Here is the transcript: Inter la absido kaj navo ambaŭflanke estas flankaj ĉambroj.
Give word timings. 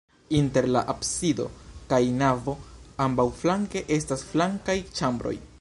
Inter 0.35 0.63
la 0.75 0.81
absido 0.93 1.45
kaj 1.93 2.01
navo 2.23 2.57
ambaŭflanke 3.07 3.87
estas 4.01 4.29
flankaj 4.35 4.81
ĉambroj. 5.01 5.41